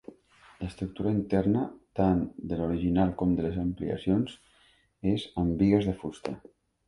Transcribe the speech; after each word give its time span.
L'estructura 0.61 1.11
interna, 1.15 1.65
tant 1.99 2.23
de 2.53 2.59
l'original 2.61 3.13
com 3.21 3.35
de 3.39 3.45
les 3.47 3.59
ampliacions 3.65 4.35
és 5.15 5.27
amb 5.43 5.57
bigues 5.63 5.91
de 5.91 5.97
fusta. 6.01 6.35